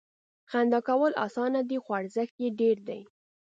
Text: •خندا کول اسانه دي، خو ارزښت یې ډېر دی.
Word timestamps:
•خندا 0.51 0.79
کول 0.87 1.11
اسانه 1.25 1.61
دي، 1.69 1.77
خو 1.83 1.89
ارزښت 2.01 2.35
یې 2.43 2.49
ډېر 2.59 2.77
دی. 2.87 3.01